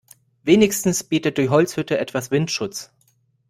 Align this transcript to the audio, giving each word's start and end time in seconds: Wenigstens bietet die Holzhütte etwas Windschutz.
Wenigstens 0.41 1.03
bietet 1.03 1.37
die 1.37 1.49
Holzhütte 1.49 1.99
etwas 1.99 2.31
Windschutz. 2.31 2.91